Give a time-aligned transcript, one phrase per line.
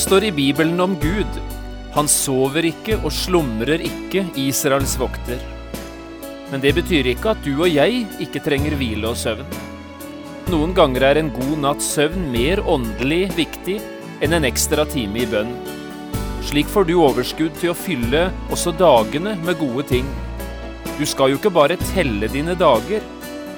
[0.00, 1.34] Det står i Bibelen om Gud.
[1.92, 5.42] Han sover ikke og slumrer ikke, Israels vokter.
[6.48, 9.44] Men det betyr ikke at du og jeg ikke trenger hvile og søvn.
[10.48, 13.76] Noen ganger er en god natts søvn mer åndelig viktig
[14.24, 15.52] enn en ekstra time i bønn.
[16.48, 20.08] Slik får du overskudd til å fylle også dagene med gode ting.
[20.96, 23.04] Du skal jo ikke bare telle dine dager,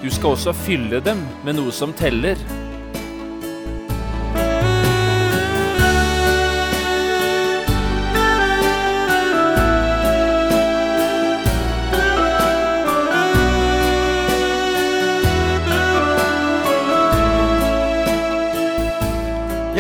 [0.03, 2.35] du skal også fylle dem med noe som teller.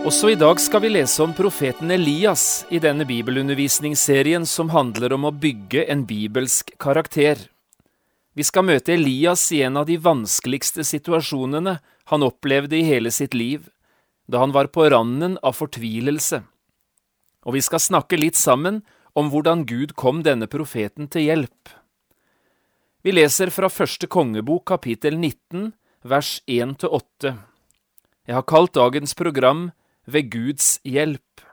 [0.00, 5.26] Også i dag skal vi lese om profeten Elias i denne bibelundervisningsserien som handler om
[5.28, 7.36] å bygge en bibelsk karakter.
[8.32, 11.74] Vi skal møte Elias i en av de vanskeligste situasjonene
[12.08, 13.66] han opplevde i hele sitt liv,
[14.24, 16.40] da han var på randen av fortvilelse.
[17.44, 18.80] Og vi skal snakke litt sammen
[19.12, 21.74] om hvordan Gud kom denne profeten til hjelp.
[23.04, 25.74] Vi leser fra første kongebok kapittel 19,
[26.08, 27.34] vers 1–8.
[28.24, 29.68] Jeg har kalt dagens program
[30.12, 31.44] ved Guds hjelp.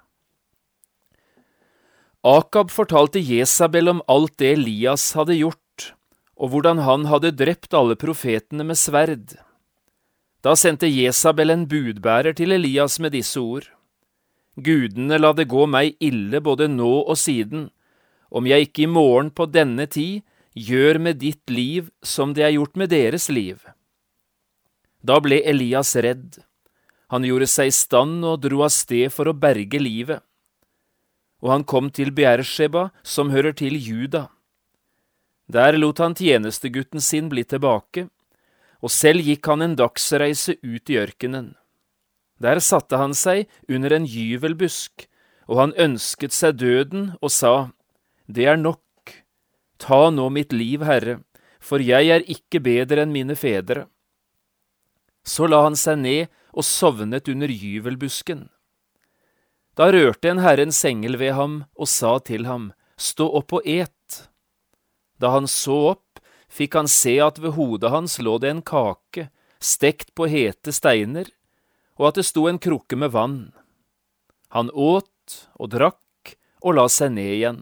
[2.28, 5.92] Akab fortalte Jesabel om alt det Elias hadde gjort,
[6.36, 9.38] og hvordan han hadde drept alle profetene med sverd.
[10.44, 13.70] Da sendte Jesabel en budbærer til Elias med disse ord.
[14.58, 17.70] Gudene la det gå meg ille både nå og siden,
[18.30, 20.26] om jeg ikke i morgen på denne tid
[20.58, 23.62] gjør med ditt liv som det er gjort med deres liv.
[25.06, 26.42] Da ble Elias redd.
[27.14, 30.24] Han gjorde seg i stand og dro av sted for å berge livet.
[31.44, 34.28] Og han kom til Beersheba, som hører til Juda.
[35.48, 38.10] Der lot han tjenestegutten sin bli tilbake,
[38.84, 41.54] og selv gikk han en dagsreise ut i ørkenen.
[42.44, 45.08] Der satte han seg under en gyvelbusk,
[45.48, 47.72] og han ønsket seg døden og sa,
[48.28, 48.84] Det er nok,
[49.80, 51.22] ta nå mitt liv, Herre,
[51.60, 53.88] for jeg er ikke bedre enn mine fedre.
[55.24, 58.48] Så la han seg ned og sovnet under gyvelbusken.
[59.78, 64.24] Da rørte en Herrens engel ved ham og sa til ham, Stå opp og et.
[65.22, 66.18] Da han så opp,
[66.50, 69.28] fikk han se at ved hodet hans lå det en kake,
[69.62, 71.30] stekt på hete steiner,
[72.02, 73.40] og at det sto en krukke med vann.
[74.50, 77.62] Han åt og drakk og la seg ned igjen.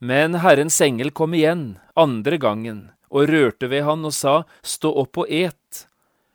[0.00, 5.24] Men Herrens engel kom igjen, andre gangen, og rørte ved han og sa, Stå opp
[5.24, 5.86] og et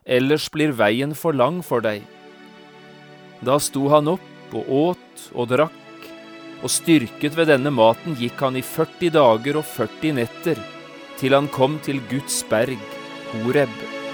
[0.05, 2.05] ellers blir veien for lang for deg.
[3.45, 6.07] Da sto han opp og åt og drakk,
[6.63, 10.61] og styrket ved denne maten gikk han i 40 dager og 40 netter,
[11.19, 12.79] til han kom til Guds berg,
[13.33, 14.04] Horeb.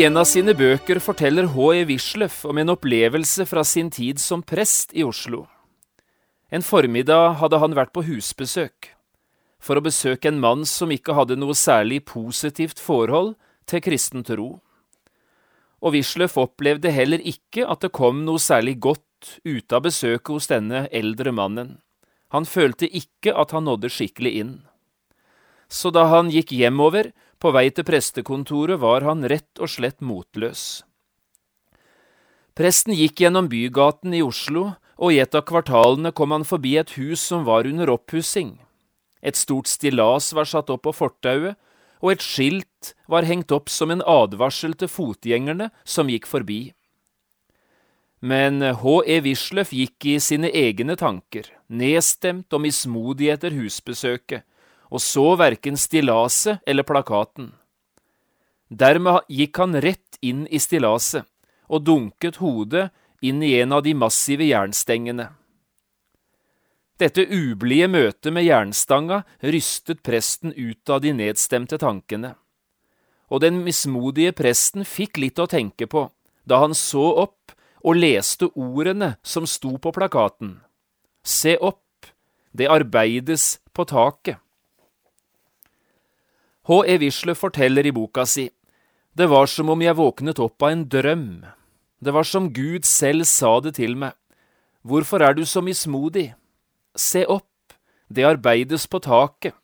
[0.00, 1.82] I en av sine bøker forteller H.E.
[1.84, 5.42] Wisløff om en opplevelse fra sin tid som prest i Oslo.
[6.48, 8.94] En formiddag hadde han vært på husbesøk,
[9.60, 13.34] for å besøke en mann som ikke hadde noe særlig positivt forhold
[13.68, 14.48] til kristen tro.
[15.84, 20.48] Og Wisløff opplevde heller ikke at det kom noe særlig godt ut av besøket hos
[20.48, 21.76] denne eldre mannen.
[22.32, 24.60] Han følte ikke at han nådde skikkelig inn.
[25.68, 30.84] Så da han gikk hjemover, på vei til prestekontoret var han rett og slett motløs.
[32.56, 36.92] Presten gikk gjennom bygaten i Oslo, og i et av kvartalene kom han forbi et
[36.98, 38.58] hus som var under oppussing.
[39.24, 41.56] Et stort stillas var satt opp på fortauet,
[42.00, 46.60] og et skilt var hengt opp som en advarsel til fotgjengerne som gikk forbi.
[48.20, 49.20] Men H.E.
[49.24, 54.44] Wisløff gikk i sine egne tanker, nedstemt og mismodig etter husbesøket,
[54.90, 57.52] og så verken stillaset eller plakaten.
[58.70, 61.26] Dermed gikk han rett inn i stillaset
[61.70, 62.90] og dunket hodet
[63.22, 65.28] inn i en av de massive jernstengene.
[67.00, 72.34] Dette ublide møtet med jernstanga rystet presten ut av de nedstemte tankene.
[73.30, 76.08] Og den mismodige presten fikk litt å tenke på
[76.44, 80.58] da han så opp og leste ordene som sto på plakaten.
[81.24, 82.08] Se opp,
[82.52, 84.40] det arbeides på taket.
[86.68, 86.82] H.
[86.86, 86.98] E.
[86.98, 88.50] Wisle forteller i boka si
[89.14, 91.42] det var som om jeg våknet opp av en drøm.
[91.98, 94.14] Det var som Gud selv sa det til meg.
[94.86, 96.30] Hvorfor er du så mismodig?
[96.96, 97.74] Se opp,
[98.08, 99.56] det arbeides på taket.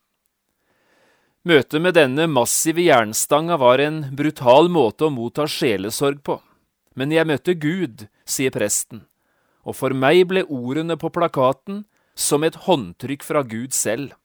[1.46, 6.40] Møtet med denne massive jernstanga var en brutal måte å motta sjelesorg på.
[6.98, 9.04] Men jeg møtte Gud, sier presten,
[9.62, 11.84] og for meg ble ordene på plakaten
[12.18, 14.16] som et håndtrykk fra Gud selv.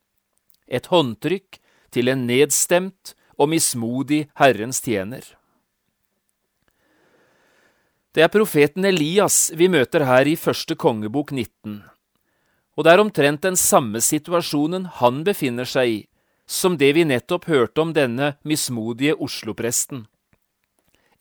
[0.66, 1.61] Et håndtrykk
[1.92, 5.24] til en nedstemt og mismodig Herrens tjener.
[8.12, 11.80] Det er profeten Elias vi møter her i første kongebok 19,
[12.76, 16.00] og det er omtrent den samme situasjonen han befinner seg i,
[16.44, 20.06] som det vi nettopp hørte om denne mismodige Oslo-presten.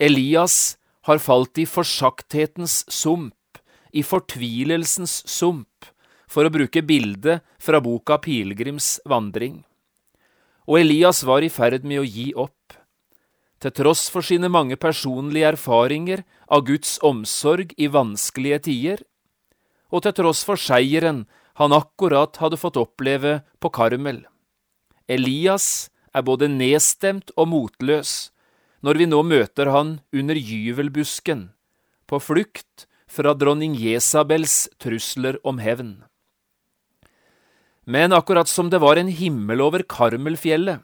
[0.03, 0.77] Elias
[1.07, 3.37] har falt i forsakthetens sump,
[3.95, 5.87] i fortvilelsens sump,
[6.31, 9.61] for å bruke bildet fra boka Pilegrims vandring
[10.69, 12.75] og Elias var i ferd med å gi opp.
[13.61, 19.05] Til tross for sine mange personlige erfaringer av Guds omsorg i vanskelige tider,
[19.93, 21.27] og til tross for seieren
[21.61, 24.23] han akkurat hadde fått oppleve på Karmel.
[25.11, 28.31] Elias er både nedstemt og motløs
[28.81, 31.51] når vi nå møter han under gyvelbusken,
[32.09, 35.99] på flukt fra dronning Jesabels trusler om hevn.
[37.87, 40.83] Men akkurat som det var en himmel over Karmelfjellet,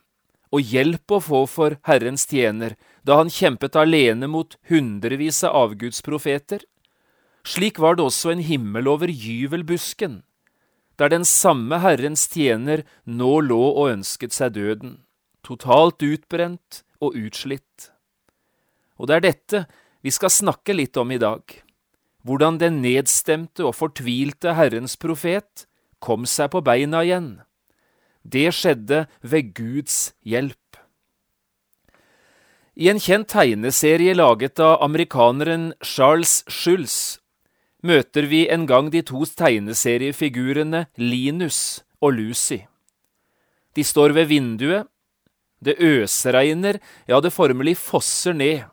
[0.55, 2.77] og hjelp å få for Herrens tjener
[3.07, 6.63] da han kjempet alene mot hundrevis av avgudsprofeter,
[7.47, 10.23] slik var det også en himmel over gyvelbusken,
[10.97, 14.97] der den samme Herrens tjener nå lå og ønsket seg døden,
[15.45, 17.91] totalt utbrent og utslitt.
[18.97, 19.65] Og det er dette
[20.03, 21.43] vi skal snakke litt om i dag,
[22.27, 25.66] hvordan den nedstemte og fortvilte Herrens profet
[26.01, 27.31] kom seg på beina igjen.
[28.23, 30.81] Det skjedde ved Guds hjelp.
[32.77, 37.19] I en kjent tegneserie laget av amerikaneren Charles Schulz
[37.87, 42.67] møter vi en gang de to tegneseriefigurene Linus og Lucy.
[43.77, 44.89] De står ved vinduet,
[45.65, 48.67] det øsregner, ja, det formelig fosser ned,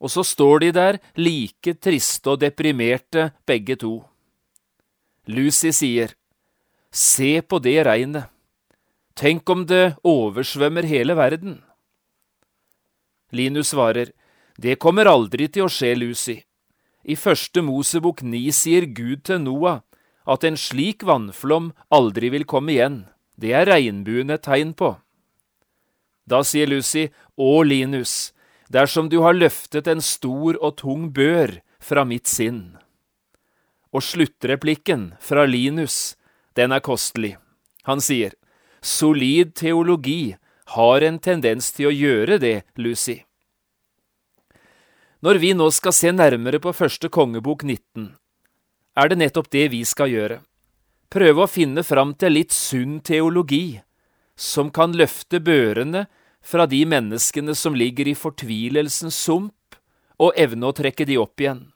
[0.00, 3.98] og så står de der like triste og deprimerte begge to.
[5.28, 6.16] Lucy sier,
[6.90, 8.26] Se på det regnet.
[9.14, 11.60] Tenk om det oversvømmer hele verden.
[13.32, 14.12] Linus svarer,
[14.58, 16.42] Det kommer aldri til å skje, Lucy.
[17.04, 19.80] I første Mosebok ni sier Gud til Noah
[20.26, 23.06] at en slik vannflom aldri vil komme igjen.
[23.40, 24.98] Det er regnbuen et tegn på.
[26.26, 27.08] Da sier Lucy,
[27.38, 28.34] Å, Linus,
[28.68, 32.76] dersom du har løftet en stor og tung bør fra mitt sinn.
[33.94, 36.19] Og sluttreplikken fra Linus
[36.56, 37.36] den er kostelig.
[37.88, 38.34] Han sier,
[38.82, 40.36] solid teologi
[40.76, 43.20] har en tendens til å gjøre det, Lucy.
[45.20, 48.14] Når vi nå skal se nærmere på første kongebok 19,
[48.96, 50.38] er det nettopp det vi skal gjøre.
[51.10, 53.80] Prøve å finne fram til litt sunn teologi,
[54.36, 56.06] som kan løfte børene
[56.40, 59.76] fra de menneskene som ligger i fortvilelsens sump,
[60.20, 61.66] og evne å trekke de opp igjen.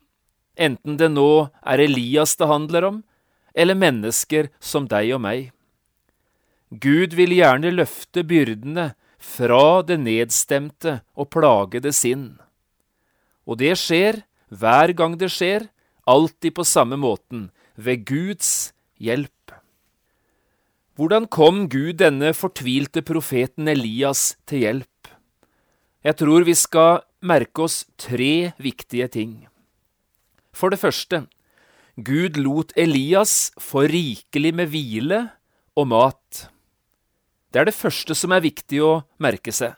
[0.56, 3.02] Enten det nå er Elias det handler om,
[3.54, 5.50] eller mennesker som deg og meg.
[6.70, 8.92] Gud vil gjerne løfte byrdene
[9.25, 12.34] fra det nedstemte og plagede sinn.
[13.46, 15.68] Og det skjer, hver gang det skjer,
[16.08, 19.30] alltid på samme måten, ved Guds hjelp.
[20.94, 25.08] Hvordan kom Gud denne fortvilte profeten Elias til hjelp?
[26.04, 29.32] Jeg tror vi skal merke oss tre viktige ting.
[30.54, 31.25] For det første,
[31.96, 35.18] Gud lot Elias få rikelig med hvile
[35.78, 36.48] og mat.
[37.54, 39.76] Det er det første som er viktig å merke seg.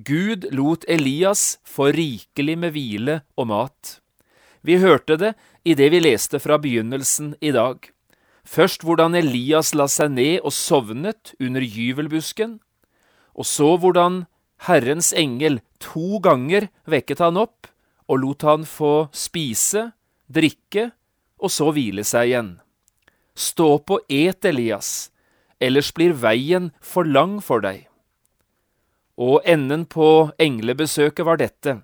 [0.00, 3.98] Gud lot Elias få rikelig med hvile og mat.
[4.64, 5.34] Vi hørte det
[5.68, 7.76] i det vi leste fra begynnelsen i dag.
[8.40, 12.54] Først hvordan Elias la seg ned og sovnet under gyvelbusken,
[13.36, 14.22] og så hvordan
[14.64, 17.68] Herrens engel to ganger vekket han opp
[18.08, 19.90] og lot han få spise,
[20.24, 20.88] drikke
[21.40, 22.50] og så hvile seg igjen.
[23.34, 25.10] Stå opp og et, Elias,
[25.60, 27.86] ellers blir veien for lang for deg.
[29.20, 31.80] Og enden på englebesøket var dette.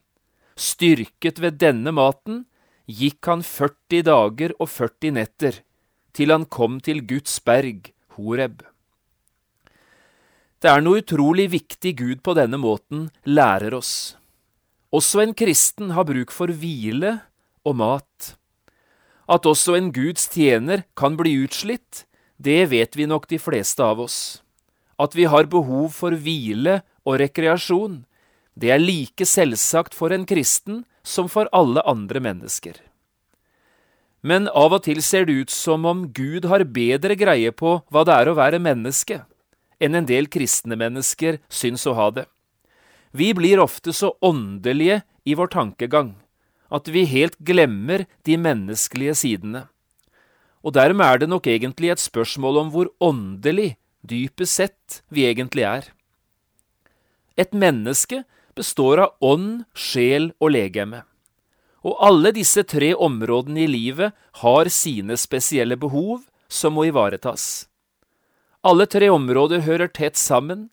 [0.57, 2.45] Styrket ved denne maten
[2.89, 5.61] gikk han 40 dager og 40 netter,
[6.17, 8.63] til han kom til Guds berg, Horeb.
[10.57, 14.17] Det er noe utrolig viktig Gud på denne måten lærer oss.
[14.97, 17.19] Også en kristen har bruk for hvile
[17.67, 18.33] og mat.
[19.27, 22.05] At også en Guds tjener kan bli utslitt,
[22.39, 24.43] det vet vi nok de fleste av oss.
[25.03, 28.05] At vi har behov for hvile og rekreasjon,
[28.57, 32.79] det er like selvsagt for en kristen som for alle andre mennesker.
[34.27, 38.05] Men av og til ser det ut som om Gud har bedre greie på hva
[38.07, 39.21] det er å være menneske,
[39.79, 42.25] enn en del kristne mennesker syns å ha det.
[43.13, 46.15] Vi blir ofte så åndelige i vår tankegang
[46.73, 49.67] at vi helt glemmer de menneskelige sidene.
[50.67, 55.67] Og dermed er det nok egentlig et spørsmål om hvor åndelig, dypest sett, vi egentlig
[55.67, 55.91] er.
[57.37, 58.25] Et menneske
[58.57, 61.05] består av ånd, sjel og legeme.
[61.87, 67.67] Og alle disse tre områdene i livet har sine spesielle behov som må ivaretas.
[68.67, 70.71] Alle tre områder hører tett sammen,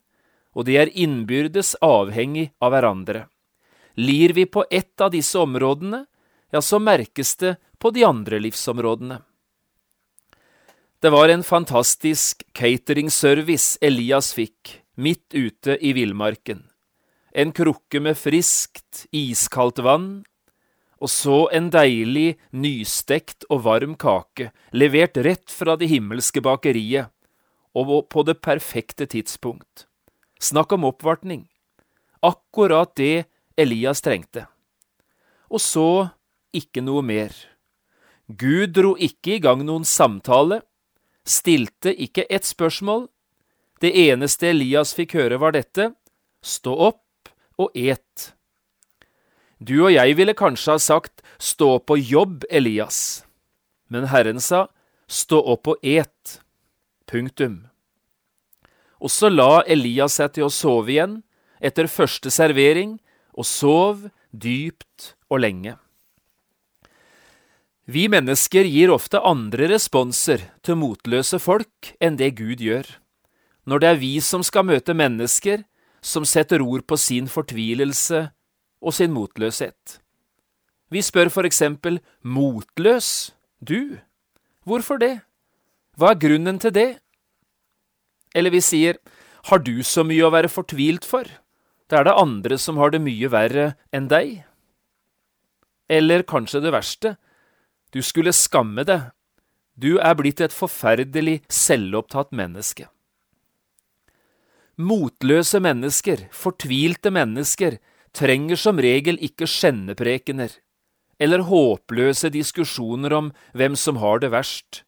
[0.54, 3.26] og de er innbyrdes avhengig av hverandre.
[3.94, 6.04] Lir vi på ett av disse områdene,
[6.50, 9.20] ja, så merkes det på de andre livsområdene.
[11.02, 16.62] Det var en fantastisk cateringservice Elias fikk midt ute i villmarken.
[17.34, 20.24] En krukke med friskt, iskaldt vann,
[21.02, 27.10] og så en deilig, nystekt og varm kake, levert rett fra det himmelske bakeriet,
[27.74, 29.88] og på det perfekte tidspunkt.
[30.40, 31.48] Snakk om oppvartning.
[32.22, 34.46] Akkurat det Elias trengte.
[35.50, 36.10] Og så
[36.54, 37.34] ikke noe mer.
[38.26, 40.62] Gud dro ikke i gang noen samtale,
[41.24, 43.08] stilte ikke ett spørsmål.
[43.80, 45.92] Det eneste Elias fikk høre, var dette,
[46.40, 47.30] stå opp
[47.60, 48.32] og et.
[49.60, 53.24] Du og jeg ville kanskje ha sagt stå opp og jobb, Elias,
[53.88, 54.66] men Herren sa
[55.08, 56.40] stå opp og et.
[57.04, 57.66] Punktum.
[59.04, 61.18] Og så la Elias seg til å sove igjen
[61.64, 62.96] etter første servering,
[63.34, 65.76] og sov dypt og lenge.
[67.84, 72.86] Vi mennesker gir ofte andre responser til motløse folk enn det Gud gjør.
[73.68, 75.66] Når det er vi som skal møte mennesker
[76.04, 78.26] som setter ord på sin fortvilelse
[78.84, 79.98] og sin motløshet.
[80.92, 83.96] Vi spør for eksempel motløs, du,
[84.68, 85.14] hvorfor det,
[85.96, 86.90] hva er grunnen til det?
[88.34, 89.00] Eller vi sier
[89.48, 91.24] har du så mye å være fortvilt for,
[91.90, 94.42] da er det andre som har det mye verre enn deg.
[95.90, 97.16] Eller kanskje det verste,
[97.92, 99.10] du skulle skamme deg,
[99.74, 102.88] du er blitt et forferdelig selvopptatt menneske.
[104.78, 107.78] Motløse mennesker, fortvilte mennesker,
[108.14, 110.52] trenger som regel ikke skjenneprekener
[111.22, 114.82] eller håpløse diskusjoner om hvem som har det verst.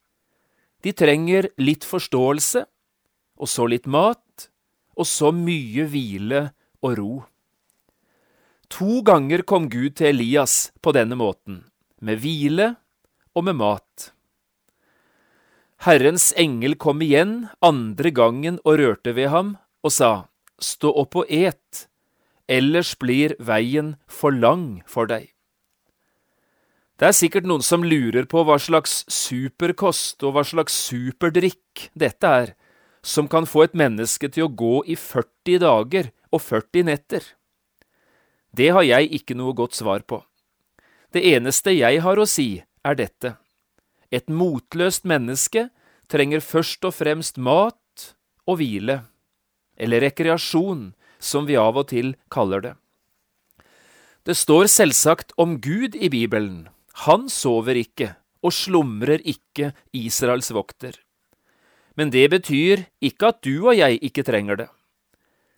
[0.82, 2.64] De trenger litt forståelse,
[3.36, 4.48] og så litt mat,
[4.96, 6.48] og så mye hvile
[6.87, 7.12] og ro.
[8.73, 11.64] To ganger kom Gud til Elias på denne måten,
[12.02, 12.75] med hvile
[13.37, 14.11] og med mat.
[15.87, 20.12] Herrens engel kom igjen andre gangen og rørte ved ham og sa,
[20.57, 21.85] Stå opp og et,
[22.49, 25.28] ellers blir veien for lang for deg.
[26.97, 32.31] Det er sikkert noen som lurer på hva slags superkost og hva slags superdrikk dette
[32.40, 32.55] er,
[33.05, 37.25] som kan få et menneske til å gå i 40 dager og 40 netter.
[38.57, 40.23] Det har jeg ikke noe godt svar på.
[41.12, 43.37] Det eneste jeg har å si, er dette.
[44.12, 45.69] Et motløst menneske
[46.12, 48.12] trenger først og fremst mat
[48.47, 49.00] og hvile,
[49.76, 52.75] eller rekreasjon, som vi av og til kaller det.
[54.26, 56.69] Det står selvsagt om Gud i Bibelen.
[57.07, 58.14] Han sover ikke
[58.47, 60.97] og slumrer ikke, Israels vokter.
[61.97, 64.69] Men det betyr ikke at du og jeg ikke trenger det.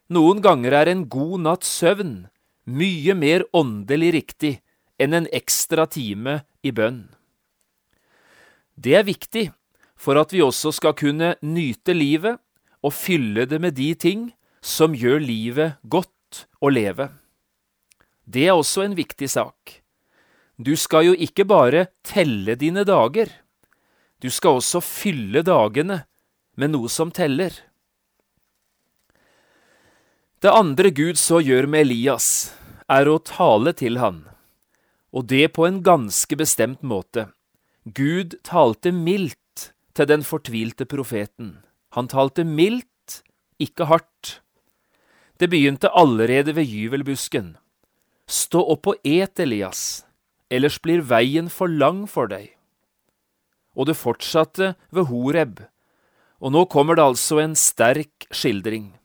[0.08, 2.28] Noen ganger er en god natts søvn
[2.68, 4.54] mye mer åndelig riktig
[5.00, 7.06] enn en ekstra time i bønn.
[8.76, 9.48] Det er viktig
[9.98, 12.38] for at vi også skal kunne nyte livet
[12.80, 14.28] og fylle det med de ting
[14.64, 17.10] som gjør livet godt å leve.
[18.24, 19.80] Det er også en viktig sak.
[20.56, 23.30] Du skal jo ikke bare telle dine dager,
[24.18, 26.02] du skal også fylle dagene
[26.58, 27.52] med noe som teller.
[30.38, 32.52] Det andre Gud så gjør med Elias,
[32.86, 34.20] er å tale til han,
[35.10, 37.24] og det på en ganske bestemt måte.
[37.82, 41.56] Gud talte mildt til den fortvilte profeten.
[41.98, 43.24] Han talte mildt,
[43.58, 44.36] ikke hardt.
[45.42, 47.56] Det begynte allerede ved gyvelbusken.
[48.30, 50.04] Stå opp og et, Elias,
[50.54, 52.54] ellers blir veien for lang for deg.
[53.78, 55.60] og det fortsatte ved Horeb.
[56.42, 58.97] Og nå kommer det altså en sterk skildring.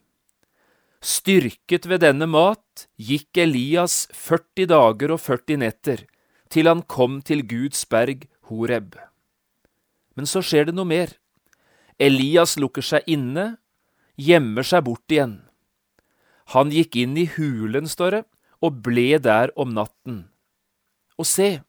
[1.04, 6.06] Styrket ved denne mat gikk Elias 40 dager og 40 netter,
[6.48, 8.96] til han kom til Guds berg Horeb.
[10.16, 11.12] Men så skjer det noe mer.
[12.00, 13.58] Elias lukker seg inne,
[14.16, 15.42] gjemmer seg bort igjen.
[16.56, 18.24] Han gikk inn i hulen, står det,
[18.64, 20.24] og ble der om natten.
[21.20, 21.60] Og se,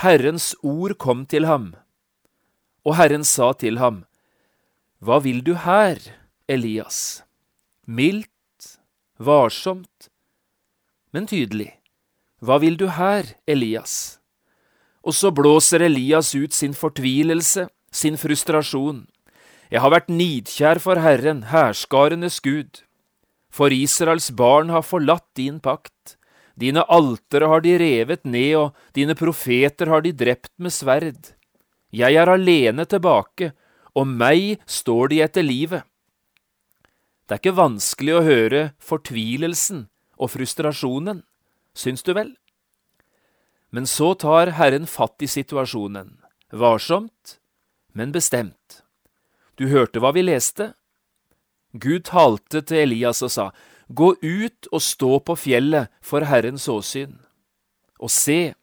[0.00, 1.74] Herrens ord kom til ham,
[2.84, 4.06] og Herren sa til ham,
[5.04, 6.00] Hva vil du her,
[6.48, 7.20] Elias?
[7.84, 8.33] Mildt,
[9.18, 10.08] varsomt,
[11.14, 11.70] men tydelig.
[12.42, 14.18] Hva vil du her, Elias?
[15.04, 19.04] Og så blåser Elias ut sin fortvilelse, sin frustrasjon.
[19.70, 22.82] Jeg har vært nidkjær for Herren, hærskarenes Gud.
[23.54, 26.16] For Israels barn har forlatt din pakt.
[26.58, 31.32] Dine altere har de revet ned, og dine profeter har de drept med sverd.
[31.94, 33.52] Jeg er alene tilbake,
[33.94, 35.86] og meg står de etter livet.
[37.24, 39.86] Det er ikke vanskelig å høre fortvilelsen
[40.20, 41.22] og frustrasjonen,
[41.72, 42.34] syns du vel?
[43.74, 46.18] Men så tar Herren fatt i situasjonen,
[46.52, 47.38] varsomt,
[47.96, 48.82] men bestemt.
[49.56, 50.74] Du hørte hva vi leste?
[51.72, 53.46] Gud talte til Elias og sa,
[53.88, 57.18] Gå ut og stå på fjellet for Herrens åsyn.
[58.00, 58.54] Og se,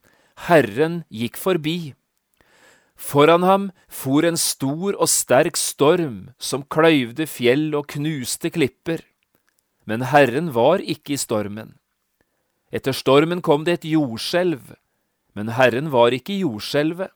[0.48, 1.94] Herren gikk forbi.
[3.01, 9.01] Foran ham for en stor og sterk storm som kløyvde fjell og knuste klipper.
[9.89, 11.74] Men Herren var ikke i stormen.
[12.72, 14.75] Etter stormen kom det et jordskjelv,
[15.36, 17.10] men Herren var ikke i jordskjelvet.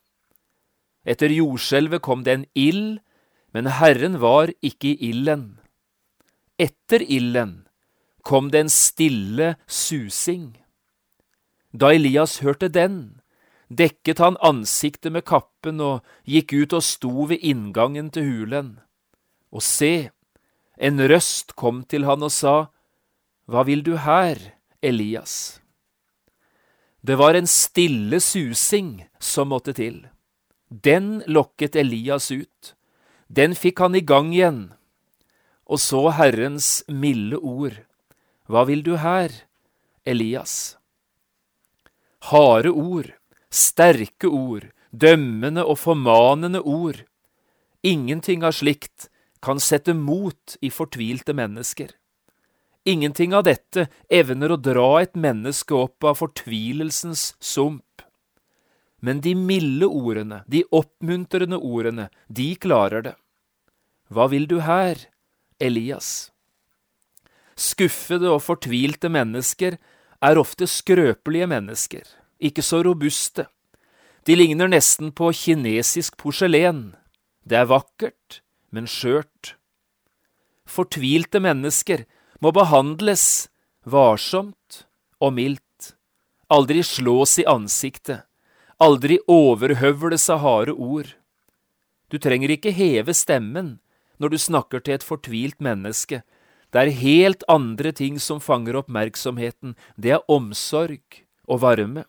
[1.05, 2.97] Etter jordskjelvet kom det en ild,
[3.53, 5.59] men Herren var ikke i ilden.
[6.59, 7.67] Etter ilden
[8.25, 10.55] kom det en stille susing.
[11.71, 13.21] Da Elias hørte den,
[13.67, 18.71] dekket han ansiktet med kappen og gikk ut og sto ved inngangen til hulen.
[19.51, 20.09] Og se,
[20.77, 22.55] en røst kom til han og sa,
[23.45, 24.37] Hva vil du her,
[24.81, 25.61] Elias?
[27.05, 30.07] Det var en stille susing som måtte til.
[30.69, 32.73] Den lokket Elias ut.
[33.27, 34.73] Den fikk han i gang igjen.
[35.69, 37.77] Og så Herrens milde ord.
[38.49, 39.29] Hva vil du her,
[40.05, 40.77] Elias?
[42.29, 43.13] Harde ord,
[43.55, 47.03] sterke ord, dømmende og formanende ord.
[47.85, 49.09] Ingenting av slikt
[49.45, 51.93] kan sette mot i fortvilte mennesker.
[52.85, 58.03] Ingenting av dette evner å dra et menneske opp av fortvilelsens sump.
[59.01, 63.15] Men de milde ordene, de oppmuntrende ordene, de klarer det.
[64.13, 65.01] Hva vil du her,
[65.61, 66.29] Elias?
[67.57, 69.79] Skuffede og fortvilte mennesker
[70.25, 72.05] er ofte skrøpelige mennesker,
[72.39, 73.47] ikke så robuste.
[74.25, 76.95] De ligner nesten på kinesisk porselen.
[77.45, 78.41] Det er vakkert,
[78.73, 79.55] men skjørt.
[80.65, 82.05] Fortvilte mennesker
[82.41, 83.47] må behandles
[83.85, 84.85] varsomt
[85.21, 85.93] og mildt,
[86.49, 88.25] aldri slås i ansiktet,
[88.81, 91.13] aldri overhøvles av harde ord.
[92.09, 93.77] Du trenger ikke heve stemmen
[94.17, 96.23] når du snakker til et fortvilt menneske,
[96.75, 99.77] det er helt andre ting som fanger oppmerksomheten.
[99.95, 102.03] Det er omsorg og varme.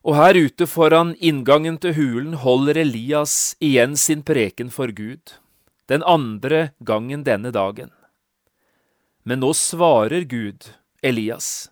[0.00, 5.36] Og her ute foran inngangen til hulen holder Elias igjen sin preken for Gud,
[5.92, 7.90] den andre gangen denne dagen.
[9.24, 10.70] Men nå svarer Gud
[11.02, 11.68] Elias.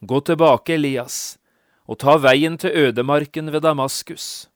[0.00, 1.36] Gå tilbake, Elias,
[1.84, 4.48] og ta veien til ødemarken ved Damaskus.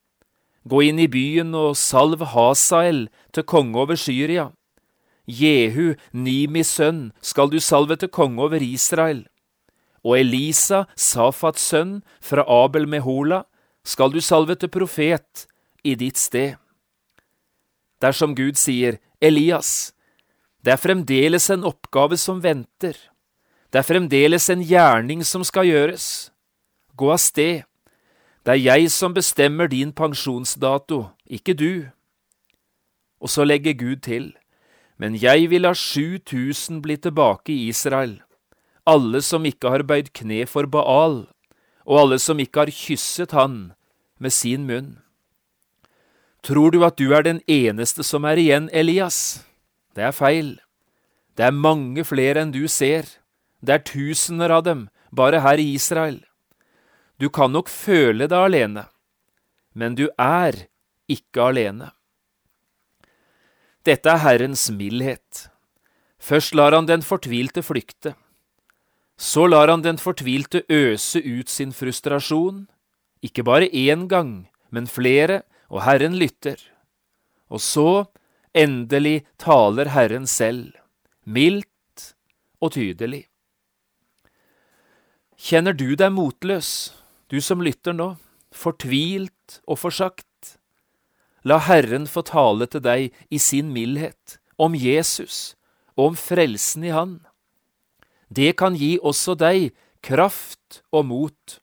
[0.64, 4.48] Gå inn i byen og salv Hasael til konge over Syria
[5.26, 9.24] Jehu, Nimis sønn, skal du salve til konge over Israel.
[10.04, 13.44] Og Elisa, Safats sønn, fra Abel Mehola,
[13.84, 15.46] skal du salve til profet
[15.84, 16.56] i ditt sted.
[18.04, 19.94] Dersom Gud sier, Elias,
[20.64, 22.96] det er fremdeles en oppgave som venter,
[23.72, 26.30] det er fremdeles en gjerning som skal gjøres,
[26.96, 27.64] gå av sted,
[28.44, 31.88] det er jeg som bestemmer din pensjonsdato, ikke du.
[33.24, 34.34] Og så legger Gud til,
[35.00, 38.20] men jeg vil la 7000 bli tilbake i Israel,
[38.84, 41.24] alle som ikke har bøyd kne for Baal,
[41.84, 43.72] og alle som ikke har kysset han
[44.20, 44.98] med sin munn.
[46.44, 49.44] Tror du at du er den eneste som er igjen, Elias?
[49.96, 50.58] Det er feil.
[51.36, 53.08] Det er mange flere enn du ser.
[53.64, 56.20] Det er tusener av dem, bare her i Israel.
[57.16, 58.84] Du kan nok føle deg alene,
[59.72, 60.66] men du er
[61.08, 61.92] ikke alene.
[63.84, 65.46] Dette er Herrens mildhet.
[66.18, 68.14] Først lar han den fortvilte flykte.
[69.16, 72.66] Så lar han den fortvilte øse ut sin frustrasjon,
[73.22, 76.58] ikke bare én gang, men flere, og Herren lytter.
[77.48, 78.06] Og så,
[78.54, 80.74] endelig, taler Herren selv,
[81.24, 82.14] mildt
[82.60, 83.24] og tydelig.
[85.38, 86.94] Kjenner du deg motløs,
[87.30, 88.14] du som lytter nå,
[88.54, 90.58] fortvilt og forsagt?
[91.44, 95.54] La Herren få tale til deg i sin mildhet, om Jesus
[95.94, 97.18] og om frelsen i Han.
[98.28, 99.72] Det kan gi også deg
[100.04, 101.58] kraft og mot.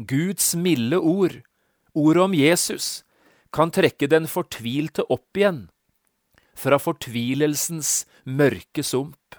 [0.00, 1.40] Guds milde ord,
[1.94, 3.02] ordet om Jesus,
[3.52, 5.66] kan trekke den fortvilte opp igjen
[6.60, 9.36] fra fortvilelsens mørke sump.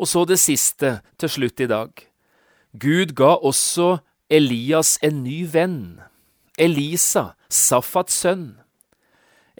[0.00, 1.90] Og så det siste til slutt i dag.
[2.72, 3.98] Gud ga også
[4.30, 6.00] Elias en ny venn,
[6.56, 8.54] Elisa, Safats sønn.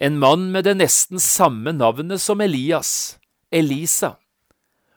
[0.01, 3.19] En mann med det nesten samme navnet som Elias,
[3.51, 4.15] Elisa,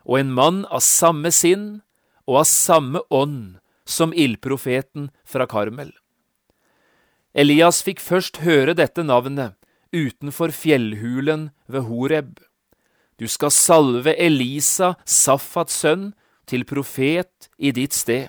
[0.05, 1.83] og en mann av samme sinn
[2.29, 5.93] og av samme ånd som ildprofeten fra Karmel.
[7.35, 9.57] Elias fikk først høre dette navnet
[9.95, 12.39] utenfor fjellhulen ved Horeb.
[13.19, 16.13] Du skal salve Elisa, Safats sønn,
[16.47, 18.29] til profet i ditt sted.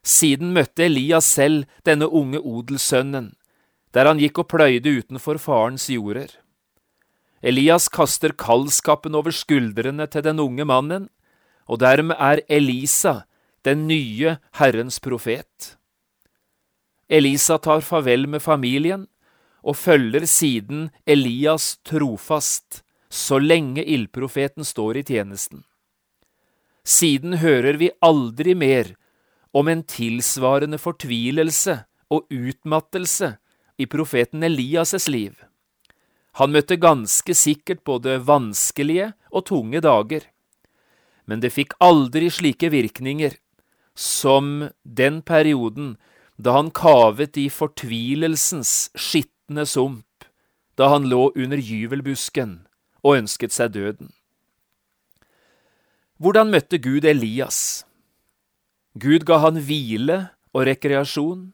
[0.00, 3.34] Siden møtte Elias selv denne unge odelssønnen,
[3.92, 6.30] der han gikk og pløyde utenfor farens jorder.
[7.42, 11.08] Elias kaster kaldskapen over skuldrene til den unge mannen,
[11.68, 13.22] og dermed er Elisa
[13.64, 15.76] den nye Herrens profet.
[17.08, 19.06] Elisa tar farvel med familien
[19.62, 25.64] og følger siden Elias trofast så lenge ildprofeten står i tjenesten.
[26.84, 28.94] Siden hører vi aldri mer
[29.56, 33.34] om en tilsvarende fortvilelse og utmattelse
[33.78, 35.34] i profeten Elias' liv.
[36.38, 40.22] Han møtte ganske sikkert både vanskelige og tunge dager,
[41.26, 43.34] men det fikk aldri slike virkninger
[43.98, 45.96] som den perioden
[46.38, 50.06] da han kavet i fortvilelsens skitne sump,
[50.78, 52.60] da han lå under gyvelbusken
[53.02, 54.12] og ønsket seg døden.
[56.18, 57.84] Hvordan møtte Gud Elias?
[58.98, 60.18] Gud ga han hvile
[60.54, 61.50] og rekreasjon.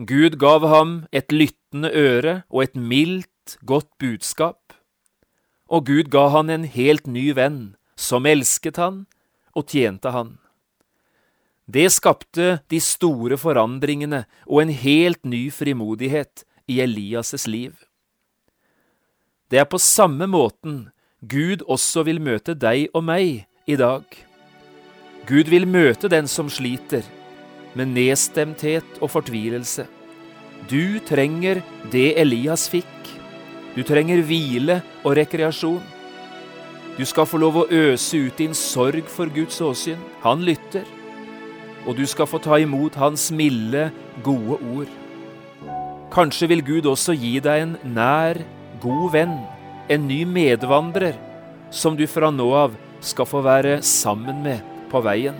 [0.00, 3.30] Gud gav ham et lyttende øre og et mildt,
[3.66, 4.74] godt budskap.
[5.68, 9.04] Og Gud ga han en helt ny venn, som elsket han
[9.54, 10.36] og tjente han.
[11.64, 17.72] Det skapte de store forandringene og en helt ny frimodighet i Elias' liv.
[19.48, 20.90] Det er på samme måten
[21.24, 24.04] Gud også vil møte deg og meg i dag.
[25.24, 27.04] Gud vil møte den som sliter,
[27.74, 29.86] med nedstemthet og fortvilelse.
[30.70, 33.13] Du trenger det Elias fikk.
[33.74, 35.82] Du trenger hvile og rekreasjon.
[36.94, 39.98] Du skal få lov å øse ut din sorg for Guds åsyn.
[40.22, 40.86] Han lytter.
[41.84, 43.88] Og du skal få ta imot hans milde,
[44.22, 44.92] gode ord.
[46.14, 48.38] Kanskje vil Gud også gi deg en nær,
[48.80, 49.34] god venn,
[49.90, 51.18] en ny medvandrer,
[51.74, 55.36] som du fra nå av skal få være sammen med på veien.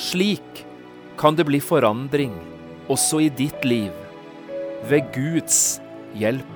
[0.00, 0.64] Slik
[1.20, 2.32] kan det bli forandring
[2.88, 3.92] også i ditt liv,
[4.88, 5.76] ved Guds
[6.16, 6.55] hjelp.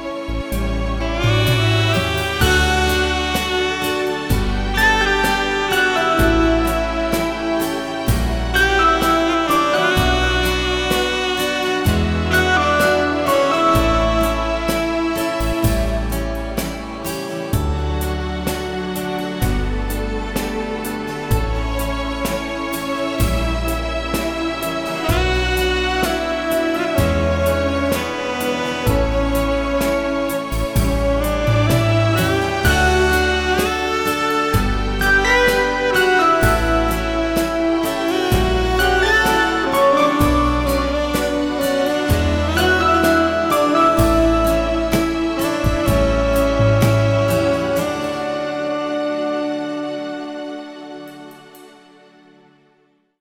[0.27, 0.60] Bye.